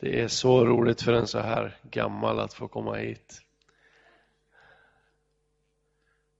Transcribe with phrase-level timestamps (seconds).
[0.00, 3.42] Det är så roligt för en så här gammal att få komma hit.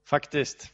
[0.06, 0.72] Faktiskt.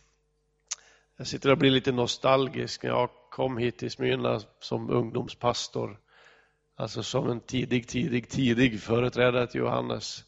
[1.17, 5.99] Jag sitter och blir lite nostalgisk när jag kom hit till Smyrna som ungdomspastor.
[6.77, 10.25] Alltså som en tidig, tidig, tidig företrädare till Johannes.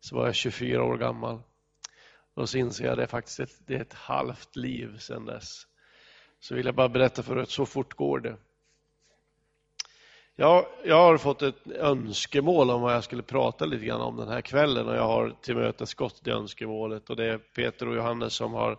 [0.00, 1.42] Så var jag 24 år gammal.
[2.34, 5.24] Och så inser jag att det är faktiskt ett, det är ett halvt liv sedan
[5.24, 5.66] dess.
[6.40, 8.36] Så vill jag bara berätta för er att så fort går det.
[10.40, 14.28] Jag, jag har fått ett önskemål om vad jag skulle prata lite grann om den
[14.28, 18.52] här kvällen och jag har tillmötesgått det önskemålet och det är Peter och Johannes som
[18.52, 18.78] har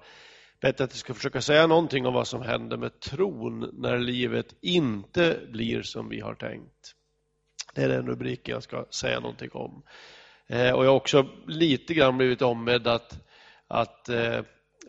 [0.61, 4.55] bett att jag ska försöka säga någonting om vad som händer med tron när livet
[4.61, 6.95] inte blir som vi har tänkt.
[7.73, 9.83] Det är den rubriken jag ska säga någonting om.
[10.47, 13.19] Eh, och jag har också lite grann blivit ombedd att,
[13.67, 14.39] att, eh,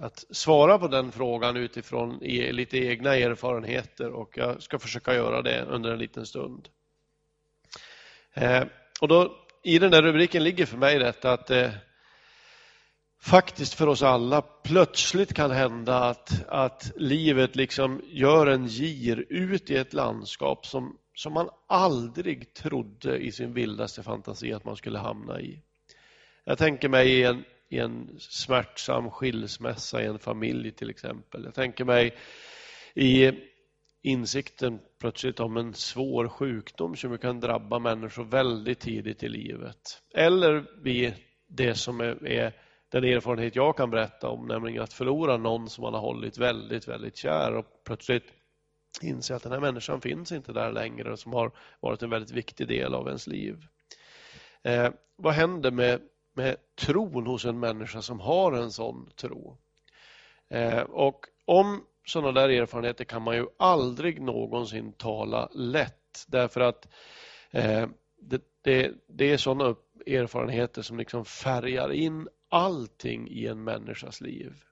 [0.03, 5.43] att svara på den frågan utifrån e, lite egna erfarenheter och jag ska försöka göra
[5.43, 6.69] det under en liten stund.
[8.35, 8.65] Eh,
[9.01, 11.75] och då, I den där rubriken ligger för mig detta att det
[13.21, 19.71] faktiskt för oss alla plötsligt kan hända att, att livet liksom gör en gir ut
[19.71, 24.99] i ett landskap som som man aldrig trodde i sin vildaste fantasi att man skulle
[24.99, 25.63] hamna i.
[26.45, 31.45] Jag tänker mig i en, i en smärtsam skilsmässa i en familj till exempel.
[31.45, 32.17] Jag tänker mig
[32.95, 33.33] i
[34.03, 40.03] insikten plötsligt om en svår sjukdom som kan drabba människor väldigt tidigt i livet.
[40.15, 41.15] Eller vid
[41.49, 42.53] det som är, är
[42.89, 46.89] den erfarenhet jag kan berätta om, nämligen att förlora någon som man har hållit väldigt,
[46.89, 48.25] väldigt kär och plötsligt
[49.03, 52.33] inse att den här människan finns inte där längre och som har varit en väldigt
[52.33, 53.67] viktig del av ens liv.
[54.63, 56.01] Eh, vad händer med,
[56.33, 59.57] med tron hos en människa som har en sån tro?
[60.49, 66.89] Eh, och om sådana där erfarenheter kan man ju aldrig någonsin tala lätt därför att
[67.51, 67.89] eh,
[68.21, 69.75] det, det, det, är sådana
[70.07, 74.63] erfarenheter som liksom färgar in allting i en människas liv.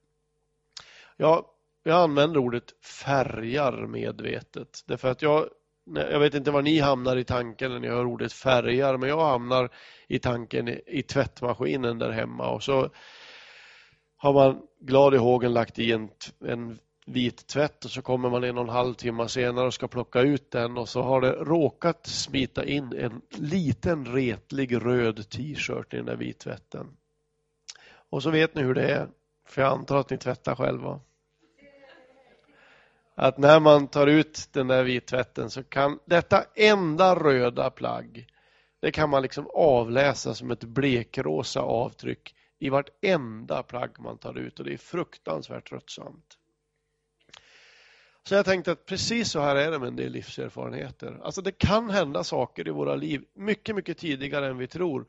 [1.17, 1.45] Jag
[1.83, 4.83] jag använder ordet färgar medvetet.
[4.87, 5.49] Därför att jag,
[5.95, 9.21] jag vet inte var ni hamnar i tanken när ni hör ordet färgar, men jag
[9.21, 9.71] hamnar
[10.09, 12.51] i tanken i, i tvättmaskinen där hemma.
[12.51, 12.91] Och så
[14.17, 16.09] har man glad i hågen lagt i en,
[16.45, 19.89] en vit tvätt och så kommer man en och en halv timme senare och ska
[19.89, 20.79] plocka ut den.
[20.79, 26.17] Och så har det råkat smita in en liten retlig röd t-shirt i den där
[26.17, 26.87] vittvätten.
[28.11, 29.09] Och så vet ni hur det är,
[29.47, 31.01] för jag antar att ni tvättar själva
[33.21, 38.27] att när man tar ut den där vittvätten så kan detta enda röda plagg,
[38.81, 44.59] det kan man liksom avläsa som ett blekrosa avtryck i vartenda plagg man tar ut
[44.59, 46.39] och det är fruktansvärt tröttsamt.
[48.29, 51.21] Så jag tänkte att precis så här är det med en del livserfarenheter.
[51.23, 55.07] Alltså det kan hända saker i våra liv mycket, mycket tidigare än vi tror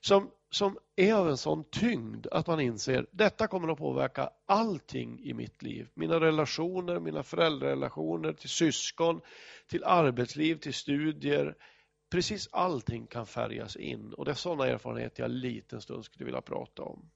[0.00, 5.20] som, som är av en sån tyngd att man inser detta kommer att påverka allting
[5.20, 5.88] i mitt liv.
[5.94, 9.20] Mina relationer, mina föräldrarelationer, till syskon,
[9.66, 11.56] till arbetsliv, till studier.
[12.10, 16.24] Precis allting kan färgas in och det är sådana erfarenheter jag en liten stund skulle
[16.24, 17.10] vilja prata om.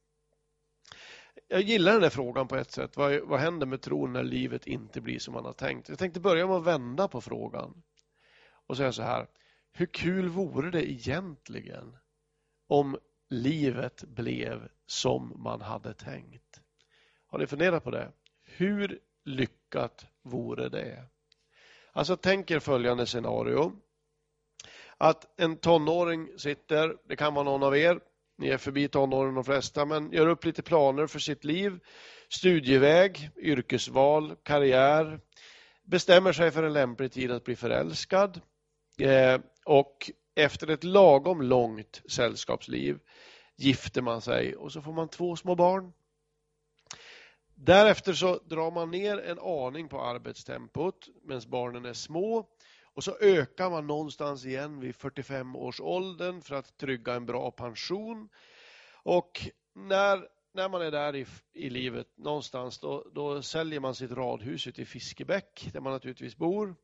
[1.49, 2.97] Jag gillar den där frågan på ett sätt.
[2.97, 5.89] Vad, vad händer med tron när livet inte blir som man har tänkt?
[5.89, 7.83] Jag tänkte börja med att vända på frågan
[8.67, 9.27] och säga så här.
[9.73, 11.97] Hur kul vore det egentligen
[12.67, 12.99] om
[13.35, 16.61] livet blev som man hade tänkt.
[17.27, 18.13] Har ni funderat på det?
[18.45, 21.05] Hur lyckat vore det?
[21.93, 23.73] Alltså tänk er följande scenario.
[24.99, 28.01] Att en tonåring sitter, det kan vara någon av er,
[28.39, 31.79] ni är förbi tonåren de flesta, men gör upp lite planer för sitt liv.
[32.29, 35.21] Studieväg, yrkesval, karriär.
[35.83, 38.41] Bestämmer sig för en lämplig tid att bli förälskad.
[38.99, 42.99] Eh, och efter ett lagom långt sällskapsliv
[43.57, 45.93] gifter man sig och så får man två små barn.
[47.55, 52.49] Därefter så drar man ner en aning på arbetstempot medan barnen är små
[52.95, 57.51] och så ökar man någonstans igen vid 45 års åldern för att trygga en bra
[57.51, 58.29] pension.
[58.93, 64.13] Och när, när man är där i, i livet någonstans då, då säljer man sitt
[64.13, 66.75] radhus ute i Fiskebäck där man naturligtvis bor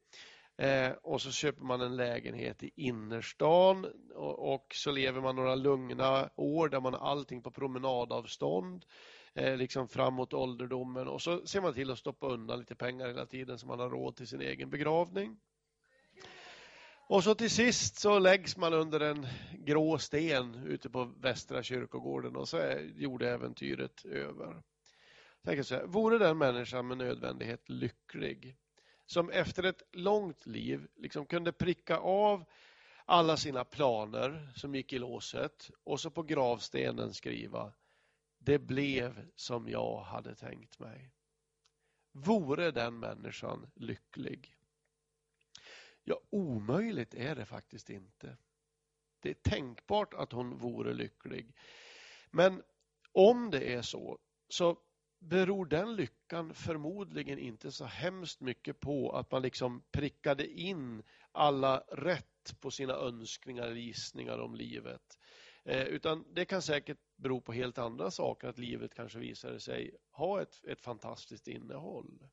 [0.61, 5.55] Eh, och så köper man en lägenhet i innerstan och, och, så lever man några
[5.55, 8.85] lugna år där man har allting på promenadavstånd
[9.35, 13.27] eh, liksom framåt ålderdomen och så ser man till att stoppa undan lite pengar hela
[13.27, 15.37] tiden så man har råd till sin egen begravning.
[17.09, 22.37] Och så till sist så läggs man under en grå sten ute på Västra kyrkogården
[22.37, 24.63] och så är jordäventyret över.
[25.45, 28.57] Tänk så här, vore den människan med nödvändighet lycklig
[29.13, 32.45] som efter ett långt liv liksom kunde pricka av
[33.05, 37.73] alla sina planer som gick i låset och så på gravstenen skriva
[38.39, 41.11] Det blev som jag hade tänkt mig.
[42.13, 44.57] Vore den människan lycklig?
[46.03, 48.37] Ja, omöjligt är det faktiskt inte.
[49.21, 51.55] Det är tänkbart att hon vore lycklig.
[52.31, 52.63] Men
[53.13, 54.19] om det är så,
[54.49, 54.77] så
[55.21, 61.03] beror den lyckan förmodligen inte så hemskt mycket på att man liksom prickade in
[61.33, 65.19] alla rätt på sina önskningar eller gissningar om livet.
[65.65, 69.97] Eh, utan det kan säkert bero på helt andra saker, att livet kanske visade sig
[70.11, 72.29] ha ett, ett fantastiskt innehåll.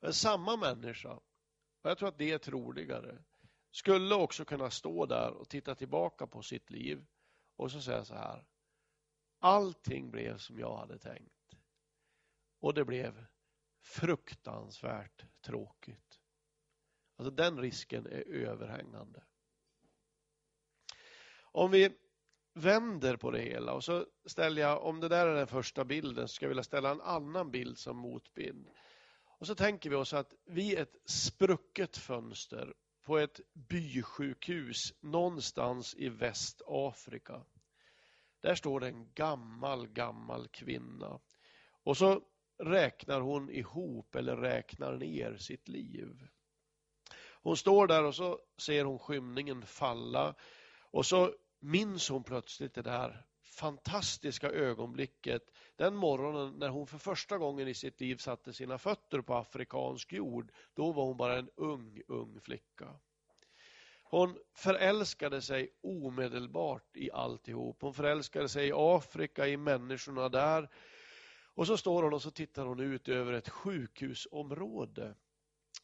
[0.00, 1.12] Men samma människa,
[1.82, 3.18] och jag tror att det är troligare,
[3.70, 7.06] skulle också kunna stå där och titta tillbaka på sitt liv
[7.56, 8.44] och så säga så här.
[9.38, 11.43] Allting blev som jag hade tänkt.
[12.64, 13.26] Och det blev
[13.82, 16.20] fruktansvärt tråkigt.
[17.16, 19.24] Alltså den risken är överhängande.
[21.42, 21.90] Om vi
[22.54, 26.28] vänder på det hela och så ställer jag, om det där är den första bilden,
[26.28, 28.68] så ska jag vilja ställa en annan bild som motbild.
[29.38, 35.94] Och så tänker vi oss att vi är ett sprucket fönster på ett bysjukhus någonstans
[35.94, 37.44] i Västafrika.
[38.40, 41.20] Där står det en gammal, gammal kvinna.
[41.82, 42.22] Och så
[42.58, 46.28] räknar hon ihop eller räknar ner sitt liv.
[47.42, 50.34] Hon står där och så ser hon skymningen falla
[50.80, 55.42] och så minns hon plötsligt det där fantastiska ögonblicket
[55.76, 60.12] den morgonen när hon för första gången i sitt liv satte sina fötter på afrikansk
[60.12, 60.52] jord.
[60.74, 63.00] Då var hon bara en ung, ung flicka.
[64.02, 67.82] Hon förälskade sig omedelbart i alltihop.
[67.82, 70.68] Hon förälskade sig i Afrika, i människorna där.
[71.54, 75.14] Och så står hon och så tittar hon ut över ett sjukhusområde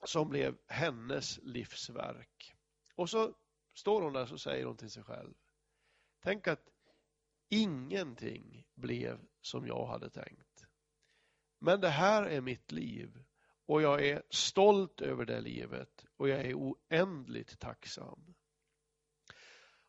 [0.04, 2.54] som blev hennes livsverk.
[2.94, 3.34] Och så
[3.74, 5.34] står hon där och säger hon till sig själv.
[6.22, 6.68] Tänk att
[7.48, 10.64] ingenting blev som jag hade tänkt.
[11.58, 13.24] Men det här är mitt liv
[13.66, 18.34] och jag är stolt över det livet och jag är oändligt tacksam.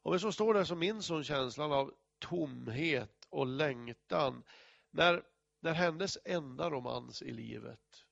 [0.01, 4.43] Och så står det så minns hon känslan av tomhet och längtan
[4.89, 5.23] när,
[5.61, 8.05] när hennes enda romans i livet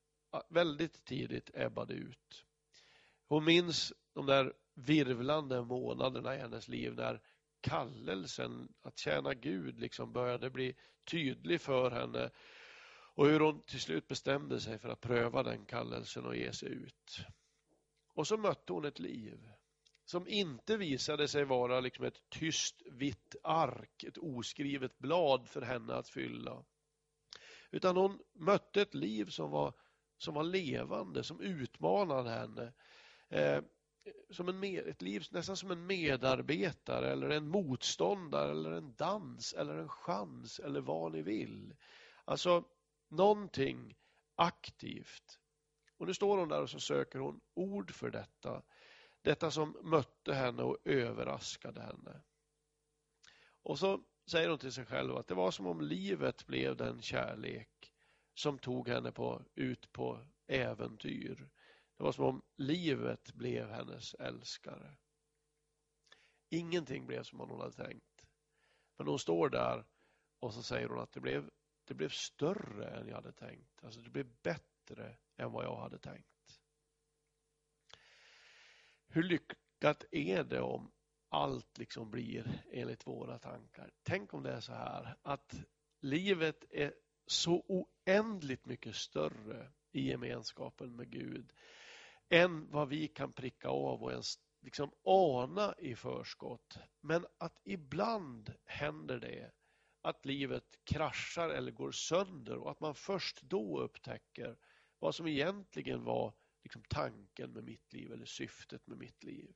[0.50, 2.46] väldigt tidigt ebbade ut.
[3.26, 7.22] Hon minns de där virvlande månaderna i hennes liv när
[7.62, 10.76] kallelsen att tjäna Gud liksom började bli
[11.12, 12.30] tydlig för henne
[13.16, 16.70] och hur hon till slut bestämde sig för att pröva den kallelsen och ge sig
[16.70, 17.20] ut.
[18.14, 19.50] Och så mötte hon ett liv
[20.06, 25.94] som inte visade sig vara liksom ett tyst vitt ark, ett oskrivet blad för henne
[25.94, 26.66] att fylla.
[27.72, 29.74] Utan hon mötte ett liv som var,
[30.18, 32.74] som var levande, som utmanade henne.
[33.30, 33.64] Eh,
[34.30, 39.76] som en, ett liv nästan som en medarbetare eller en motståndare eller en dans eller
[39.76, 41.76] en chans eller vad ni vill.
[42.26, 42.64] Alltså
[43.08, 43.98] någonting
[44.36, 45.40] aktivt.
[45.98, 48.62] Och nu står hon där och så söker hon ord för detta.
[49.22, 52.22] Detta som mötte henne och överraskade henne.
[53.64, 57.02] Och så säger hon till sig själv att det var som om livet blev den
[57.02, 57.94] kärlek
[58.34, 61.50] som tog henne på, ut på äventyr.
[61.98, 64.96] Det var som om livet blev hennes älskare.
[66.50, 68.26] Ingenting blev som hon hade tänkt.
[68.98, 69.86] Men hon står där
[70.40, 71.50] och så säger hon att det blev
[71.90, 73.84] det blev större än jag hade tänkt.
[73.84, 76.62] Alltså det blev bättre än vad jag hade tänkt.
[79.08, 80.92] Hur lyckat är det om
[81.30, 83.92] allt liksom blir enligt våra tankar?
[84.04, 85.56] Tänk om det är så här att
[86.02, 86.94] livet är
[87.28, 91.52] så oändligt mycket större i gemenskapen med Gud
[92.30, 96.78] än vad vi kan pricka av och ens liksom ana i förskott.
[97.02, 99.52] Men att ibland händer det
[100.02, 104.58] att livet kraschar eller går sönder och att man först då upptäcker
[105.00, 106.34] vad som egentligen var
[106.64, 109.54] liksom tanken med mitt liv eller syftet med mitt liv.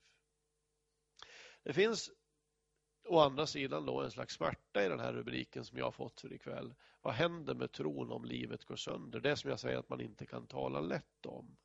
[1.64, 2.12] Det finns
[3.08, 6.22] å andra sidan då en slags smärta i den här rubriken som jag har fått
[6.22, 6.74] för ikväll.
[7.02, 9.20] Vad händer med tron om livet går sönder?
[9.20, 11.58] Det som jag säger att man inte kan tala lätt om.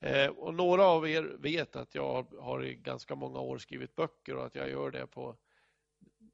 [0.00, 4.36] Eh, och några av er vet att jag har i ganska många år skrivit böcker
[4.36, 5.36] och att jag gör det på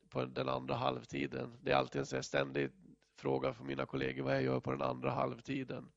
[0.08, 1.58] på den andra halvtiden.
[1.62, 2.70] Det är alltid en ständig
[3.16, 5.92] fråga för mina kollegor vad jag gör på den andra halvtiden.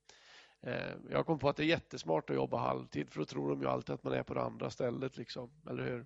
[0.61, 3.61] Eh, jag kom på att det är jättesmart att jobba halvtid för då tror de
[3.61, 5.17] ju alltid att man är på det andra stället.
[5.17, 5.51] Liksom.
[5.69, 6.05] Eller hur?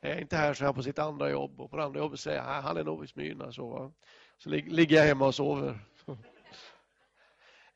[0.00, 2.00] Är jag inte här så är jag på sitt andra jobb och på det andra
[2.00, 3.52] jobbet säger jag han är nog i Smyrna.
[3.52, 3.92] Så,
[4.38, 5.78] så ligger jag hemma och sover.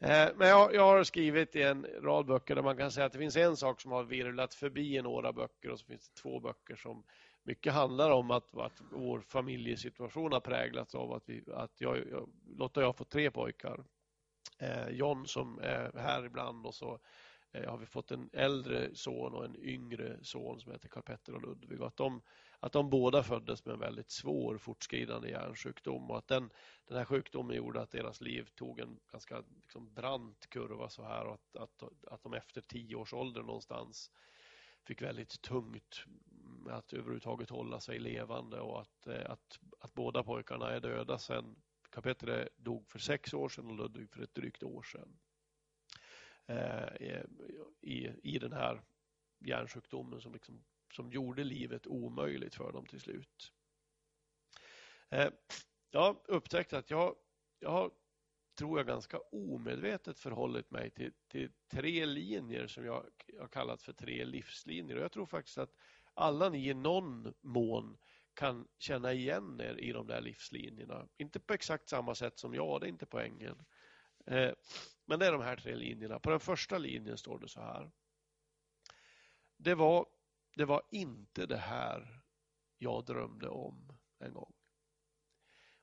[0.03, 3.13] Eh, men jag, jag, har skrivit i en rad böcker där man kan säga att
[3.13, 6.21] det finns en sak som har virvlat förbi i några böcker och så finns det
[6.21, 7.05] två böcker som
[7.43, 12.31] mycket handlar om att, att vår familjesituation har präglats av att, vi, att jag, jag,
[12.57, 13.85] Lotta och jag har fått tre pojkar.
[14.59, 16.99] Eh, John som är här ibland och så
[17.53, 21.43] Eh, har vi fått en äldre son och en yngre son som heter Karl-Petter och
[21.43, 21.81] Ludvig.
[21.81, 22.23] Och att, de,
[22.61, 26.51] att de båda föddes med en väldigt svår fortskridande hjärnsjukdom och att den,
[26.87, 31.27] den här sjukdomen gjorde att deras liv tog en ganska liksom, brant kurva så här
[31.27, 34.11] och att, att, att de efter tio års ålder någonstans
[34.87, 36.05] fick väldigt tungt
[36.65, 41.19] med att överhuvudtaget hålla sig levande och att, eh, att, att båda pojkarna är döda
[41.19, 41.57] sen
[41.91, 45.19] Kapetre dog för sex år sedan och Ludvig för ett drygt år sedan.
[46.51, 47.23] Eh,
[47.81, 48.83] I, i den här
[49.39, 53.53] hjärnsjukdomen som, liksom, som gjorde livet omöjligt för dem till slut.
[55.09, 55.31] Eh,
[55.91, 57.17] jag upptäckte att jag,
[57.59, 57.91] jag har,
[58.59, 63.05] tror jag, ganska omedvetet förhållit mig till, till tre linjer som jag
[63.39, 64.97] har kallat för tre livslinjer.
[64.97, 65.75] Och jag tror faktiskt att
[66.15, 67.97] alla ni i någon mån
[68.35, 71.09] kan känna igen er i de där livslinjerna.
[71.17, 73.65] Inte på exakt samma sätt som jag, det är inte poängen.
[74.31, 74.53] Eh,
[75.05, 76.19] men det är de här tre linjerna.
[76.19, 77.91] På den första linjen står det så här.
[79.57, 80.07] Det var,
[80.57, 82.23] det var inte det här
[82.79, 84.53] jag drömde om en gång.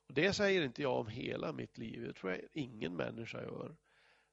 [0.08, 3.76] Och det säger inte jag om hela mitt liv, det tror jag ingen människa gör.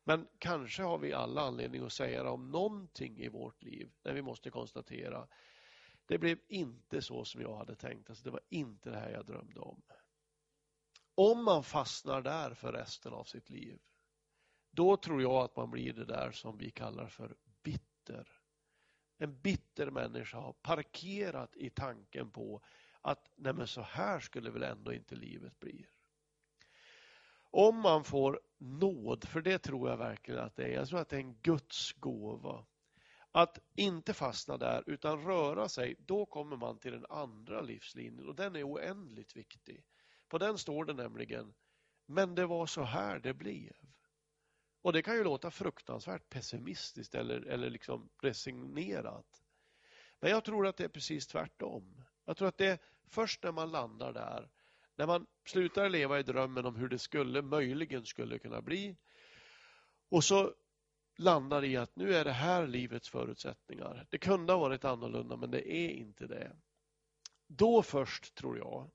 [0.03, 4.13] Men kanske har vi alla anledning att säga det om någonting i vårt liv när
[4.13, 5.27] vi måste konstatera
[6.05, 8.09] det blev inte så som jag hade tänkt.
[8.09, 9.81] Alltså det var inte det här jag drömde om.
[11.15, 13.79] Om man fastnar där för resten av sitt liv,
[14.75, 18.27] då tror jag att man blir det där som vi kallar för bitter.
[19.17, 22.61] En bitter människa har parkerat i tanken på
[23.01, 25.85] att nej men så här skulle väl ändå inte livet bli.
[27.51, 30.73] Om man får nåd, för det tror jag verkligen att det är.
[30.73, 32.65] Jag tror att det är en Guds gåva
[33.31, 38.35] att inte fastna där utan röra sig, då kommer man till den andra livslinjen och
[38.35, 39.83] den är oändligt viktig.
[40.27, 41.53] På den står det nämligen,
[42.05, 43.73] men det var så här det blev.
[44.85, 49.43] Och det kan ju låta fruktansvärt pessimistiskt eller, eller liksom resignerat.
[50.19, 52.03] Men jag tror att det är precis tvärtom.
[52.25, 54.49] Jag tror att det är först när man landar där,
[54.95, 58.97] när man slutar leva i drömmen om hur det skulle, möjligen skulle kunna bli.
[60.09, 60.53] Och så
[61.17, 64.07] landar i att nu är det här livets förutsättningar.
[64.09, 66.55] Det kunde ha varit annorlunda men det är inte det.
[67.47, 68.91] Då först tror jag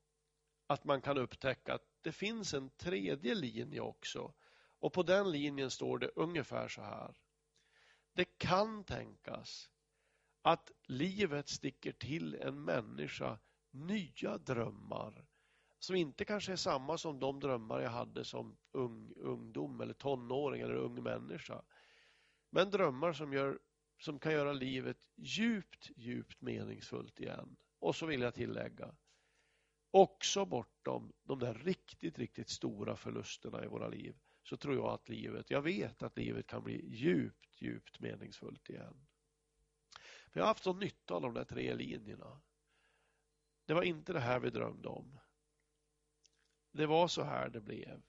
[0.66, 4.34] att man kan upptäcka att det finns en tredje linje också
[4.80, 7.16] och på den linjen står det ungefär så här.
[8.12, 9.70] Det kan tänkas
[10.42, 13.38] att livet sticker till en människa
[13.70, 15.26] nya drömmar
[15.78, 20.62] som inte kanske är samma som de drömmar jag hade som ung, ungdom eller tonåring
[20.62, 21.62] eller ung människa.
[22.50, 23.58] Men drömmar som, gör,
[23.98, 27.56] som kan göra livet djupt, djupt meningsfullt igen.
[27.78, 28.94] Och så vill jag tillägga,
[29.90, 34.16] också bortom de där riktigt, riktigt stora förlusterna i våra liv
[34.50, 39.06] så tror jag att livet, jag vet att livet kan bli djupt, djupt meningsfullt igen.
[40.30, 42.40] För jag har haft så nytta av de där tre linjerna.
[43.64, 45.20] Det var inte det här vi drömde om.
[46.72, 48.02] Det var så här det blev.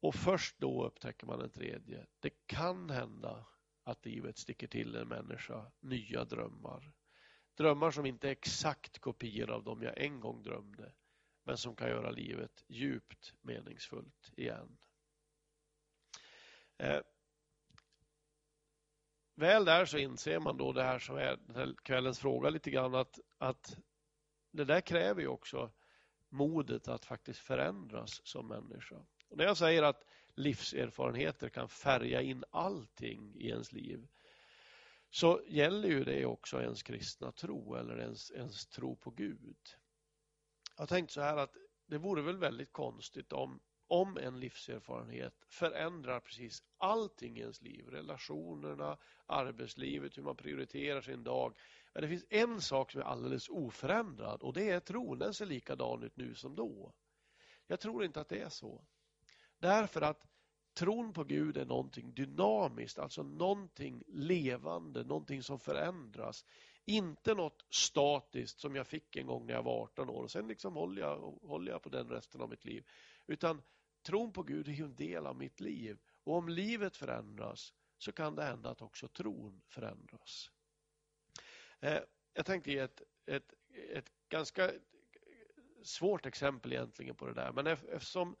[0.00, 2.06] Och först då upptäcker man en tredje.
[2.20, 3.46] Det kan hända
[3.82, 6.92] att livet sticker till en människa nya drömmar.
[7.54, 10.92] Drömmar som inte är exakt kopior av dem jag en gång drömde
[11.44, 14.78] men som kan göra livet djupt meningsfullt igen.
[16.78, 17.00] Eh,
[19.34, 22.94] väl där så inser man då det här som är här kvällens fråga lite grann
[22.94, 23.78] att, att
[24.50, 25.72] det där kräver ju också
[26.28, 29.06] modet att faktiskt förändras som människa.
[29.28, 34.06] Och när jag säger att livserfarenheter kan färga in allting i ens liv
[35.10, 39.56] så gäller ju det också ens kristna tro eller ens, ens tro på Gud.
[40.76, 45.34] Jag har tänkt så här att det vore väl väldigt konstigt om, om en livserfarenhet
[45.48, 47.88] förändrar precis allting i ens liv.
[47.88, 51.56] Relationerna, arbetslivet, hur man prioriterar sin dag.
[51.92, 55.18] Men det finns en sak som är alldeles oförändrad och det är tron.
[55.18, 56.92] Den ser likadan ut nu som då.
[57.66, 58.84] Jag tror inte att det är så.
[59.58, 60.26] Därför att
[60.74, 66.44] tron på Gud är någonting dynamiskt, alltså någonting levande, någonting som förändras.
[66.86, 70.48] Inte något statiskt som jag fick en gång när jag var 18 år och sen
[70.48, 72.86] liksom håller jag, håller jag på den resten av mitt liv.
[73.26, 73.62] Utan
[74.02, 78.12] tron på Gud är ju en del av mitt liv och om livet förändras så
[78.12, 80.50] kan det hända att också tron förändras.
[81.80, 81.98] Eh,
[82.34, 83.54] jag tänkte ge ett, ett,
[83.92, 84.70] ett ganska
[85.82, 88.36] svårt exempel egentligen på det där men eftersom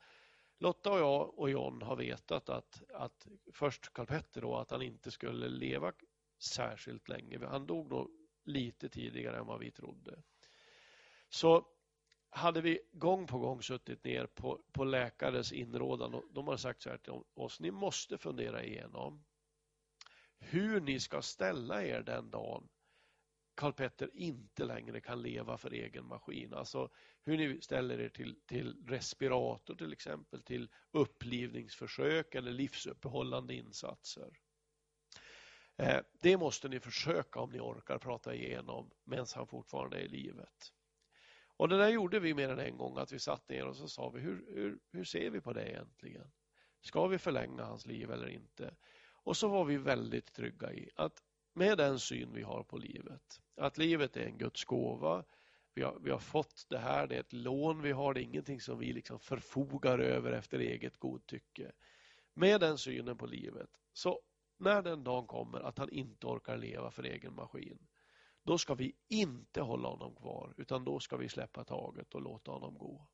[0.58, 5.10] Lotta och jag och John har vetat att, att först Karl-Petter då, att han inte
[5.10, 5.92] skulle leva
[6.38, 7.46] särskilt länge.
[7.46, 8.10] Han dog nog
[8.44, 10.22] lite tidigare än vad vi trodde.
[11.28, 11.66] Så
[12.30, 16.82] hade vi gång på gång suttit ner på, på läkares inrådan och de har sagt
[16.82, 19.24] så här till oss, ni måste fundera igenom
[20.38, 22.68] hur ni ska ställa er den dagen
[23.54, 26.54] Karl Petter inte längre kan leva för egen maskin.
[26.54, 26.90] Alltså
[27.22, 34.38] hur ni ställer er till, till respirator till exempel, till upplivningsförsök eller livsuppehållande insatser.
[35.76, 40.08] Eh, det måste ni försöka om ni orkar prata igenom medan han fortfarande är i
[40.08, 40.72] livet.
[41.56, 43.88] Och det där gjorde vi mer än en gång, att vi satt ner och så
[43.88, 46.30] sa vi hur, hur, hur ser vi på det egentligen?
[46.80, 48.76] Ska vi förlänga hans liv eller inte?
[49.24, 53.40] Och så var vi väldigt trygga i att med den syn vi har på livet,
[53.56, 55.24] att livet är en Guds gåva,
[55.74, 58.24] vi har, vi har fått det här, det är ett lån vi har, det är
[58.24, 61.72] ingenting som vi liksom förfogar över efter eget godtycke.
[62.34, 64.20] Med den synen på livet, så
[64.56, 67.78] när den dagen kommer att han inte orkar leva för egen maskin,
[68.42, 72.50] då ska vi inte hålla honom kvar utan då ska vi släppa taget och låta
[72.50, 73.08] honom gå.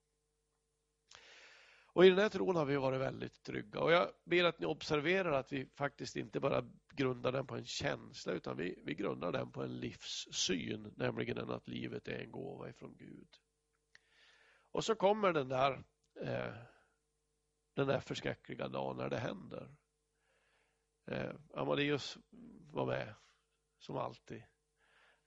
[1.92, 4.66] Och I den här tron har vi varit väldigt trygga och jag ber att ni
[4.66, 9.32] observerar att vi faktiskt inte bara grundar den på en känsla utan vi, vi grundar
[9.32, 13.28] den på en livssyn, nämligen den att livet är en gåva ifrån Gud.
[14.72, 15.72] Och så kommer den där,
[16.20, 16.54] eh,
[17.74, 19.76] den där förskräckliga dagen när det händer.
[21.06, 22.18] Eh, Amadeus
[22.70, 23.14] var med,
[23.78, 24.42] som alltid.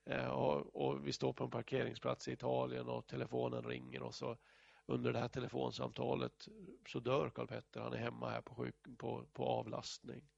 [0.04, 4.36] Eh, och, och, vi står på en parkeringsplats i Italien och telefonen ringer och så
[4.86, 6.48] under det här telefonsamtalet
[6.88, 7.80] så dör Karl Petter.
[7.80, 10.28] Han är hemma här på, sjuk, på, på avlastning.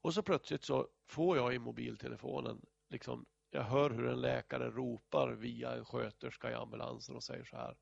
[0.00, 5.32] Och så plötsligt så får jag i mobiltelefonen liksom, jag hör hur en läkare ropar
[5.32, 7.76] via en sköterska i ambulansen och säger så här.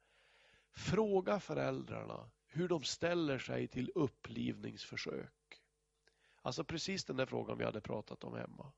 [0.74, 5.32] Fråga föräldrarna hur de ställer sig till upplivningsförsök.
[6.42, 8.72] Alltså precis den där frågan vi hade pratat om hemma.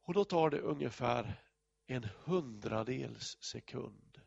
[0.00, 1.42] Och då tar det ungefär
[1.86, 4.20] en hundradels sekund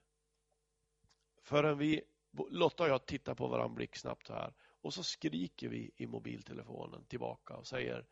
[1.45, 2.01] förrän vi,
[2.49, 7.55] Lotta och jag tittar på varandra blixtsnabbt här och så skriker vi i mobiltelefonen tillbaka
[7.55, 8.07] och säger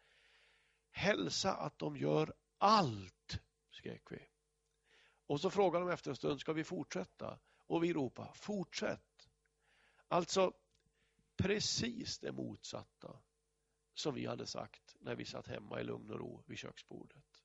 [0.92, 4.28] Hälsa att de gör allt, skrek vi.
[5.28, 7.40] Och så frågar de efter en stund, ska vi fortsätta?
[7.58, 9.30] Och vi ropar, fortsätt!
[10.08, 10.54] Alltså
[11.38, 13.22] precis det motsatta
[13.94, 17.44] som vi hade sagt när vi satt hemma i lugn och ro vid köksbordet.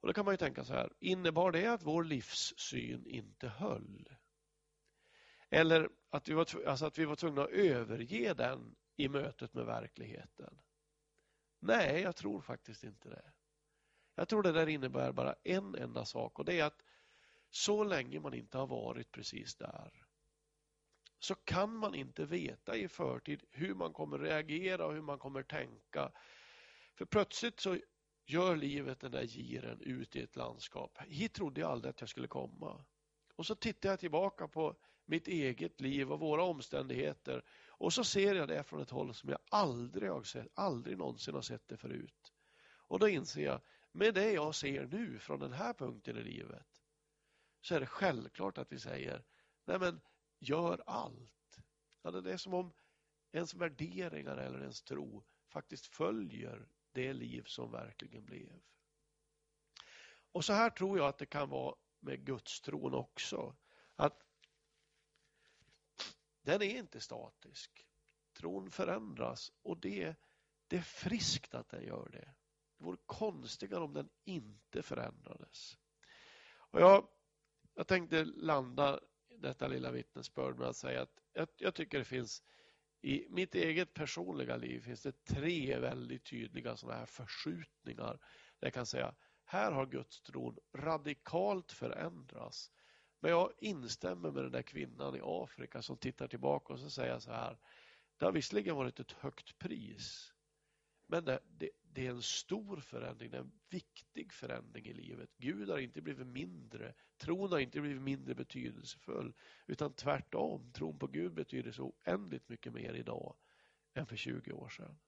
[0.00, 4.08] Och Då kan man ju tänka så här, innebar det att vår livssyn inte höll?
[5.50, 9.66] Eller att vi var, alltså att vi var tvungna att överge den i mötet med
[9.66, 10.58] verkligheten?
[11.58, 13.32] Nej, jag tror faktiskt inte det.
[14.14, 16.82] Jag tror det där innebär bara en enda sak och det är att
[17.50, 20.05] så länge man inte har varit precis där
[21.26, 25.42] så kan man inte veta i förtid hur man kommer reagera och hur man kommer
[25.42, 26.12] tänka.
[26.94, 27.78] För plötsligt så
[28.26, 30.98] gör livet den där giren ut i ett landskap.
[31.08, 32.84] Hit trodde jag aldrig att jag skulle komma.
[33.36, 38.34] Och så tittar jag tillbaka på mitt eget liv och våra omständigheter och så ser
[38.34, 41.76] jag det från ett håll som jag aldrig har sett, aldrig någonsin har sett det
[41.76, 42.32] förut.
[42.68, 43.60] Och då inser jag,
[43.92, 46.82] med det jag ser nu från den här punkten i livet
[47.60, 49.24] så är det självklart att vi säger,
[49.64, 50.00] nej men
[50.38, 51.58] gör allt.
[52.02, 52.72] Ja, det är som om
[53.32, 58.60] ens värderingar eller ens tro faktiskt följer det liv som verkligen blev.
[60.32, 63.56] Och så här tror jag att det kan vara med gudstron också.
[63.96, 64.22] Att
[66.42, 67.86] den är inte statisk.
[68.32, 70.16] Tron förändras och det,
[70.66, 72.34] det är friskt att den gör det.
[72.78, 75.78] Det vore konstigare om den inte förändrades.
[76.56, 77.08] Och jag,
[77.74, 79.00] jag tänkte landa
[79.38, 82.42] detta lilla vittnesbörd med att säga att jag, jag tycker det finns
[83.02, 88.18] i mitt eget personliga liv finns det tre väldigt tydliga sådana här förskjutningar.
[88.58, 92.70] Där jag kan säga, här har gudstron radikalt förändrats.
[93.20, 97.18] Men jag instämmer med den där kvinnan i Afrika som tittar tillbaka och så säger
[97.18, 97.58] så här.
[98.16, 100.32] Det har visserligen varit ett högt pris.
[101.06, 105.30] Men det, det, det, är en stor förändring, det är en viktig förändring i livet.
[105.36, 109.34] Gud har inte blivit mindre, tron har inte blivit mindre betydelsefull,
[109.66, 113.36] utan tvärtom, tron på Gud betyder så oändligt mycket mer idag
[113.94, 114.98] än för 20 år sedan.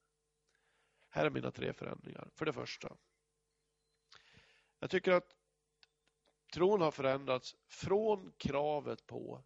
[1.09, 2.29] Här är mina tre förändringar.
[2.35, 2.97] För det första,
[4.79, 5.35] jag tycker att
[6.53, 9.43] tron har förändrats från kravet på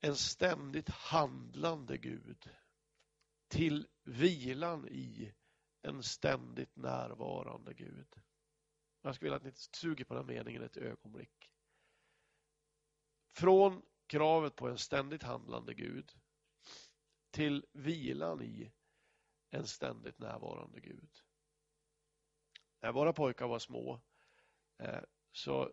[0.00, 2.50] en ständigt handlande Gud
[3.48, 5.34] till vilan i
[5.82, 8.14] en ständigt närvarande Gud.
[9.02, 11.52] Jag skulle vilja att ni suger på den meningen ett ögonblick.
[13.32, 16.12] från kravet på en ständigt handlande Gud
[17.30, 18.72] till vilan i
[19.50, 21.10] en ständigt närvarande Gud.
[22.80, 24.00] När våra pojkar var små
[24.78, 25.00] eh,
[25.32, 25.72] så,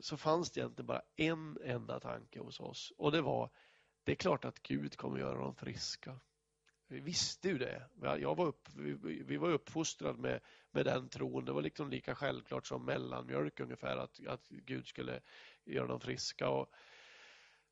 [0.00, 3.50] så fanns det egentligen bara en enda tanke hos oss och det var
[4.04, 6.20] det är klart att Gud kommer göra dem friska.
[6.90, 7.82] Vi visste ju det.
[8.02, 11.44] Jag var upp, vi, vi var uppfostrade med, med den tron.
[11.44, 15.20] Det var liksom lika självklart som mellanmjölk ungefär att, att Gud skulle
[15.64, 16.48] göra dem friska.
[16.48, 16.72] Och,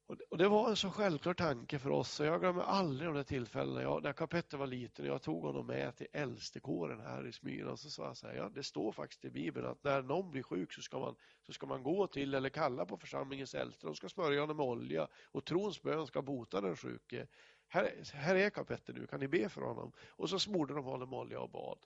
[0.09, 2.11] och det var en så självklar tanke för oss.
[2.11, 3.83] så jag glömmer aldrig de där tillfällena.
[3.83, 7.77] Jag, när Karl-Petter var liten och jag tog honom med till äldstekåren här i Smyna
[7.77, 10.43] så sa jag så här, ja, det står faktiskt i Bibeln att när någon blir
[10.43, 11.17] sjuk så ska man,
[11.47, 13.87] så ska man gå till eller kalla på församlingens äldste.
[13.87, 17.27] De ska smörja honom med olja och trons bön ska bota den sjuke.
[17.69, 19.93] Här, här är Karl-Petter nu, kan ni be för honom?
[20.09, 21.79] Och så smorde de honom med olja och bad.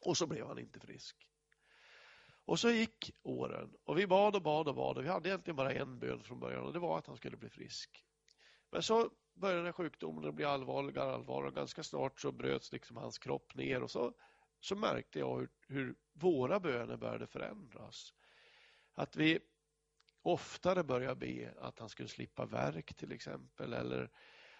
[0.00, 1.26] Och så blev han inte frisk.
[2.48, 5.56] Och så gick åren och vi bad och bad och bad och vi hade egentligen
[5.56, 8.04] bara en bön från början och det var att han skulle bli frisk.
[8.70, 12.72] Men så började den sjukdomen att bli allvarligare och allvarligare och ganska snart så bröts
[12.72, 14.14] liksom hans kropp ner och så,
[14.60, 18.14] så märkte jag hur, hur våra böner började förändras.
[18.94, 19.38] Att vi
[20.22, 24.10] oftare började be att han skulle slippa verk till exempel eller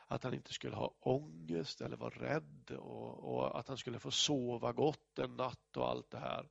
[0.06, 4.10] att han inte skulle ha ångest eller vara rädd och, och att han skulle få
[4.10, 6.48] sova gott en natt och allt det här.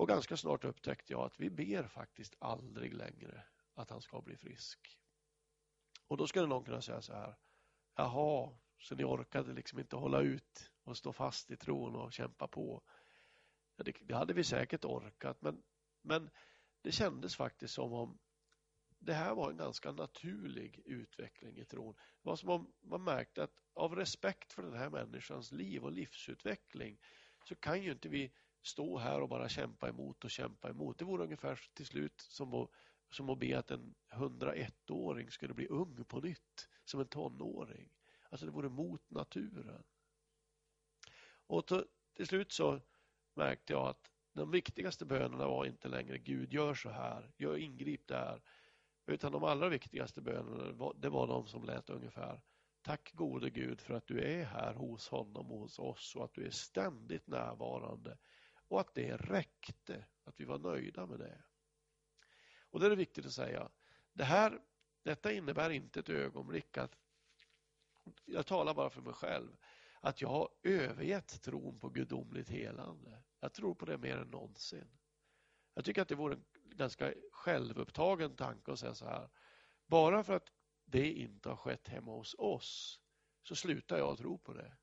[0.00, 4.36] Och ganska snart upptäckte jag att vi ber faktiskt aldrig längre att han ska bli
[4.36, 4.98] frisk.
[6.08, 7.36] Och då skulle någon kunna säga så här,
[7.96, 12.48] jaha, så ni orkade liksom inte hålla ut och stå fast i tron och kämpa
[12.48, 12.82] på.
[13.76, 15.62] Ja, det, det, hade vi säkert orkat, men,
[16.02, 16.30] men
[16.82, 18.18] det kändes faktiskt som om
[18.98, 21.94] det här var en ganska naturlig utveckling i tron.
[21.94, 25.92] Det var som om man märkte att av respekt för den här människans liv och
[25.92, 26.98] livsutveckling
[27.44, 30.98] så kan ju inte vi stå här och bara kämpa emot och kämpa emot.
[30.98, 32.70] Det vore ungefär till slut som att,
[33.10, 37.92] som att be att en 101-åring skulle bli ung på nytt, som en tonåring.
[38.30, 39.84] Alltså det vore mot naturen.
[41.46, 42.80] Och till, till slut så
[43.34, 48.06] märkte jag att de viktigaste bönerna var inte längre Gud gör så här, gör ingrip
[48.06, 48.42] där.
[49.06, 52.40] Utan de allra viktigaste bönerna det var de som lät ungefär
[52.82, 56.34] Tack gode Gud för att du är här hos honom och hos oss och att
[56.34, 58.18] du är ständigt närvarande
[58.70, 61.42] och att det räckte, att vi var nöjda med det.
[62.70, 63.70] Och det är viktigt att säga.
[64.12, 64.60] Det här,
[65.02, 66.96] detta innebär inte ett ögonblick att
[68.24, 69.56] jag talar bara för mig själv
[70.00, 73.22] att jag har övergett tron på gudomligt helande.
[73.40, 74.98] Jag tror på det mer än någonsin.
[75.74, 79.30] Jag tycker att det vore en ganska självupptagen tanke att säga så här.
[79.86, 80.52] Bara för att
[80.84, 83.00] det inte har skett hemma hos oss
[83.42, 84.76] så slutar jag tro på det.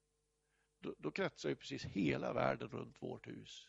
[0.79, 3.67] Då, då kretsar ju precis hela världen runt vårt hus.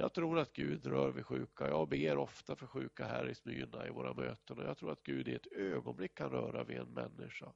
[0.00, 1.68] Jag tror att Gud rör vid sjuka.
[1.68, 5.02] Jag ber ofta för sjuka här i Smyrna i våra möten och jag tror att
[5.02, 7.52] Gud i ett ögonblick kan röra vid en människa.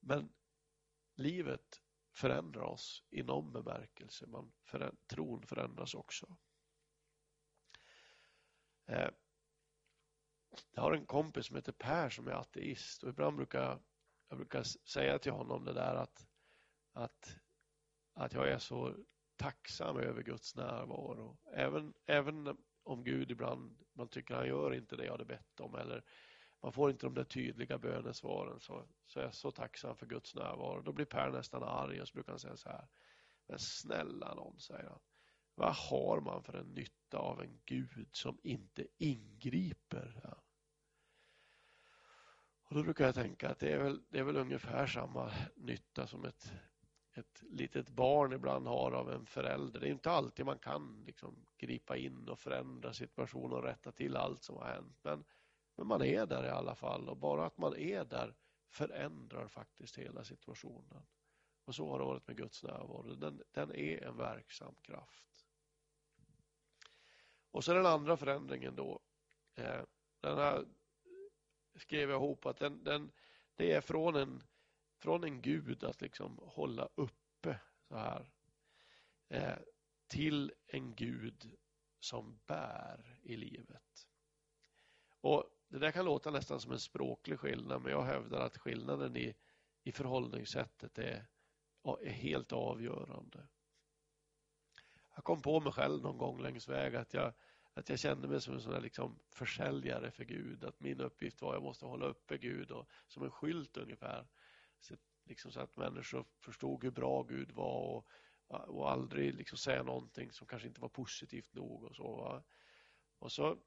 [0.00, 0.32] Men
[1.14, 1.82] livet
[2.12, 4.26] förändrar oss i någon bemärkelse.
[4.26, 6.36] Man föränd tron förändras också.
[8.86, 9.10] Eh,
[10.70, 13.82] jag har en kompis som heter Per som är ateist och ibland brukar
[14.28, 16.28] jag brukar säga till honom det där att,
[16.92, 17.36] att,
[18.14, 18.96] att jag är så
[19.36, 21.38] tacksam över Guds närvaro.
[21.52, 25.74] Även, även om Gud ibland, man tycker han gör inte det jag hade bett om
[25.74, 26.04] eller
[26.62, 30.34] man får inte de där tydliga bönesvaren så, så är jag så tacksam för Guds
[30.34, 30.82] närvaro.
[30.82, 32.88] Då blir Per nästan arg och så brukar han säga så här.
[33.46, 35.00] Men snälla någon, säger han.
[35.54, 40.20] Vad har man för en nytta av en Gud som inte ingriper?
[40.24, 40.42] Ja.
[42.68, 46.06] Och då brukar jag tänka att det är väl, det är väl ungefär samma nytta
[46.06, 46.52] som ett
[47.18, 49.80] ett litet barn ibland har av en förälder.
[49.80, 54.16] Det är inte alltid man kan liksom gripa in och förändra situationen och rätta till
[54.16, 54.98] allt som har hänt.
[55.02, 55.24] Men,
[55.76, 58.34] men man är där i alla fall och bara att man är där
[58.68, 61.06] förändrar faktiskt hela situationen.
[61.64, 63.14] Och så har det varit med Guds närvaro.
[63.14, 65.46] Den, den är en verksam kraft.
[67.50, 69.00] Och så den andra förändringen då.
[69.54, 69.82] Eh,
[70.20, 70.64] den här
[71.74, 73.12] skrev jag ihop att den, den,
[73.54, 74.42] det är från en
[74.98, 78.32] från en gud att liksom hålla uppe så här
[79.28, 79.58] eh,
[80.06, 81.56] till en gud
[82.00, 84.08] som bär i livet.
[85.20, 89.16] Och Det där kan låta nästan som en språklig skillnad men jag hävdar att skillnaden
[89.16, 89.34] i,
[89.82, 91.26] i förhållningssättet är,
[92.02, 93.46] är helt avgörande.
[95.14, 97.32] Jag kom på mig själv någon gång längs väg att jag,
[97.74, 100.64] att jag kände mig som en sån där liksom försäljare för Gud.
[100.64, 104.26] Att min uppgift var att jag måste hålla uppe Gud och, som en skylt ungefär.
[104.86, 108.06] Så, liksom så att människor förstod hur bra Gud var och,
[108.48, 112.16] och aldrig liksom säga någonting som kanske inte var positivt nog och så.
[112.16, 112.44] Va?
[113.18, 113.58] Och så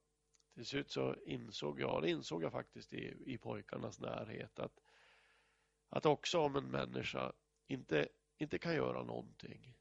[0.53, 4.79] till slut så insåg jag, det insåg jag faktiskt i, i pojkarnas närhet, att,
[5.89, 7.33] att också om en människa
[7.67, 9.77] inte, inte kan göra någonting,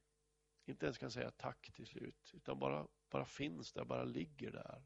[0.64, 4.82] inte ens kan säga tack till slut, utan bara, bara finns där, bara ligger där,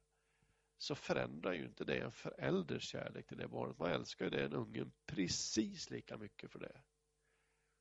[0.82, 3.78] så förändrar ju inte det en förälders kärlek till det barnet.
[3.78, 6.82] Man älskar ju den ungen precis lika mycket för det.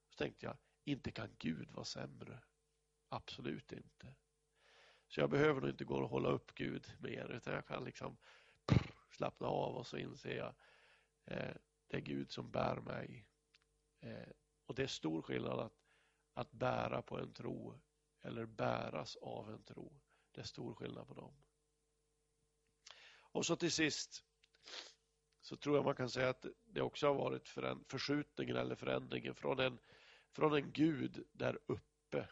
[0.09, 2.43] Så tänkte jag, inte kan Gud vara sämre.
[3.09, 4.15] Absolut inte.
[5.07, 8.17] Så jag behöver nog inte gå och hålla upp Gud mer utan jag kan liksom
[9.11, 10.53] slappna av och så inser jag
[11.25, 11.55] eh,
[11.87, 13.27] det är Gud som bär mig.
[13.99, 14.29] Eh,
[14.65, 15.83] och det är stor skillnad att,
[16.33, 17.79] att bära på en tro
[18.21, 20.01] eller bäras av en tro.
[20.31, 21.33] Det är stor skillnad på dem.
[23.31, 24.23] Och så till sist
[25.41, 27.49] så tror jag man kan säga att det också har varit
[27.87, 29.79] förskjutningen eller förändringen från en,
[30.31, 32.27] från en Gud där uppe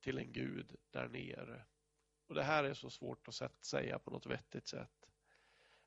[0.00, 1.66] till en Gud där nere.
[2.26, 5.10] Och det här är så svårt att säga på något vettigt sätt.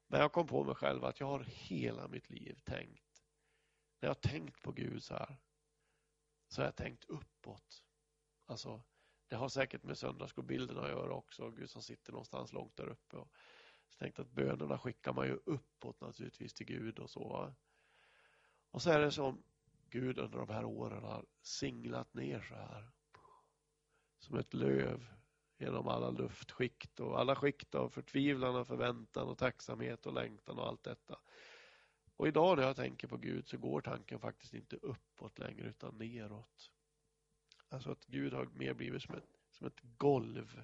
[0.07, 3.23] Men jag kom på mig själv att jag har hela mitt liv tänkt.
[3.99, 5.37] När jag har tänkt på Gud så här
[6.47, 7.83] så har jag tänkt uppåt.
[8.45, 8.83] Alltså,
[9.27, 11.49] det har säkert med söndagsskobilderna att göra också.
[11.49, 13.17] Gud som sitter någonstans långt där uppe.
[13.17, 13.33] Och
[13.91, 17.55] så tänkte att bönerna skickar man ju uppåt naturligtvis till Gud och så.
[18.71, 19.43] Och så är det som
[19.89, 22.91] Gud under de här åren har singlat ner så här.
[24.19, 25.07] Som ett löv
[25.57, 30.67] genom alla luftskikt och alla skikt av förtvivlan och förväntan och tacksamhet och längtan och
[30.67, 31.19] allt detta.
[32.15, 35.97] Och idag när jag tänker på Gud så går tanken faktiskt inte uppåt längre utan
[35.97, 36.71] neråt.
[37.69, 40.63] Alltså att Gud har mer blivit som ett, som ett golv,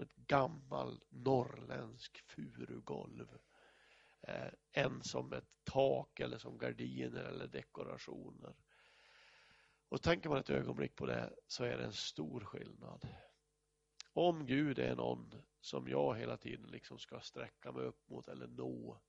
[0.00, 3.38] som ett gammalt norrländsk furugolv.
[4.22, 8.54] Eh, än som ett tak eller som gardiner eller dekorationer.
[9.88, 13.08] Och tänker man ett ögonblick på det så är det en stor skillnad.
[14.12, 18.46] Om Gud är någon som jag hela tiden liksom ska sträcka mig upp mot eller
[18.46, 19.00] nå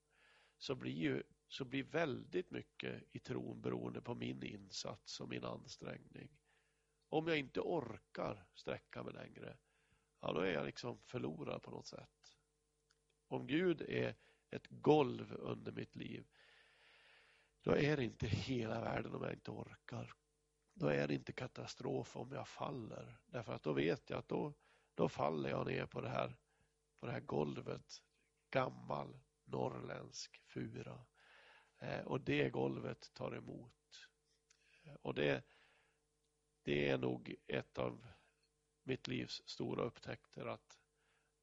[0.58, 5.46] så blir ju så blir väldigt mycket i tron beroende på min insats och min
[5.46, 6.30] ansträngning.
[7.10, 9.58] Om jag inte orkar sträcka mig längre,
[10.22, 12.38] ja då är jag liksom förlorad på något sätt.
[13.28, 14.16] Om Gud är
[14.50, 16.28] ett golv under mitt liv,
[17.62, 20.14] då är det inte hela världen om jag inte orkar.
[20.74, 23.18] Då är det inte katastrof om jag faller.
[23.26, 24.54] Därför att då vet jag att då,
[24.96, 26.38] då faller jag ner på det här,
[27.00, 28.02] på det här golvet.
[28.50, 31.06] Gammal norrländsk fura.
[31.80, 34.08] Eh, och det golvet tar emot.
[34.84, 35.44] Eh, och det,
[36.64, 38.08] det är nog ett av
[38.84, 40.80] mitt livs stora upptäckter att,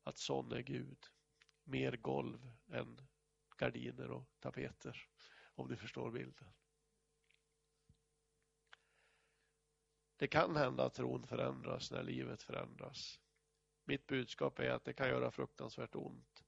[0.03, 1.07] att sån är Gud.
[1.65, 3.01] Mer golv än
[3.57, 5.09] gardiner och tapeter,
[5.55, 6.49] om du förstår bilden.
[10.17, 13.21] Det kan hända att tron förändras när livet förändras.
[13.85, 16.45] Mitt budskap är att det kan göra fruktansvärt ont.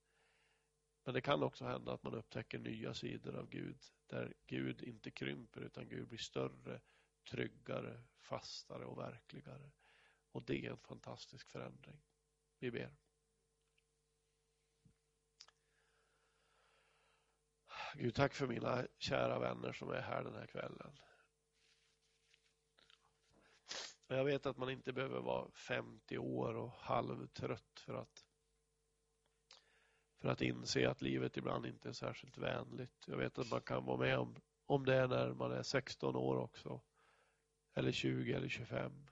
[1.04, 5.10] Men det kan också hända att man upptäcker nya sidor av Gud där Gud inte
[5.10, 6.80] krymper utan Gud blir större,
[7.30, 9.70] tryggare, fastare och verkligare.
[10.32, 12.00] Och det är en fantastisk förändring.
[12.58, 12.90] Vi ber.
[17.94, 20.98] Gud, tack för mina kära vänner som är här den här kvällen.
[24.06, 28.24] Jag vet att man inte behöver vara 50 år och halvtrött för att
[30.20, 33.04] för att inse att livet ibland inte är särskilt vänligt.
[33.06, 36.36] Jag vet att man kan vara med om, om det när man är 16 år
[36.36, 36.80] också.
[37.74, 39.09] Eller 20 eller 25.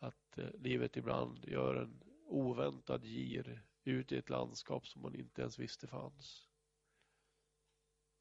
[0.00, 5.40] Att eh, livet ibland gör en oväntad gir ut i ett landskap som man inte
[5.40, 6.46] ens visste fanns.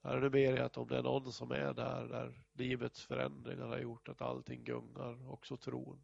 [0.04, 3.68] Herre, nu ber jag att om det är någon som är där, där livets förändringar
[3.68, 6.04] har gjort att allting gungar, också tron,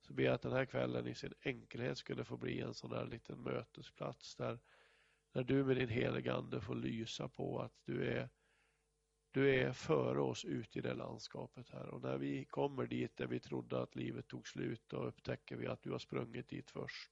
[0.00, 2.92] så ber jag att den här kvällen i sin enkelhet skulle få bli en sån
[2.92, 4.58] här liten mötesplats där,
[5.32, 8.28] där du med din heliga ande får lysa på att du är
[9.32, 13.26] du är före oss ut i det landskapet här och när vi kommer dit där
[13.26, 17.10] vi trodde att livet tog slut då upptäcker vi att du har sprungit dit först.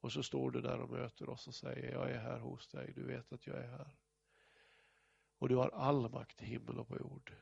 [0.00, 2.92] Och så står du där och möter oss och säger jag är här hos dig,
[2.94, 3.96] du vet att jag är här.
[5.38, 7.32] Och du har all makt i himmel och på jord.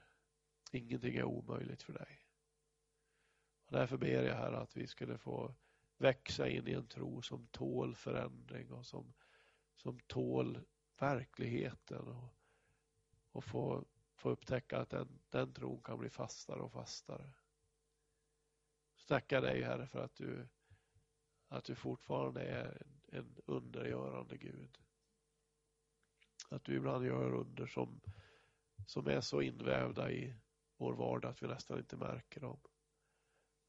[0.72, 2.20] Ingenting är omöjligt för dig.
[3.66, 5.54] Och därför ber jag här att vi skulle få
[5.98, 9.14] växa in i en tro som tål förändring och som,
[9.76, 10.60] som tål
[10.98, 12.34] verkligheten och,
[13.30, 13.84] och få,
[14.24, 17.32] få upptäcka att den, den tron kan bli fastare och fastare.
[18.96, 20.48] Så tackar dig Herre för att du,
[21.48, 24.78] att du fortfarande är en, en undergörande Gud.
[26.48, 28.00] Att du ibland gör under som,
[28.86, 30.34] som är så invävda i
[30.76, 32.60] vår vardag att vi nästan inte märker dem.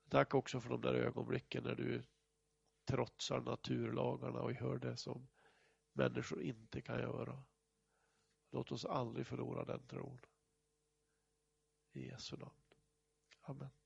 [0.09, 2.03] Tack också för de där ögonblicken när du
[2.85, 5.27] trotsar naturlagarna och gör det som
[5.93, 7.43] människor inte kan göra.
[8.51, 10.19] Låt oss aldrig förlora den tron.
[11.95, 12.51] I Jesu namn.
[13.47, 13.84] Amen.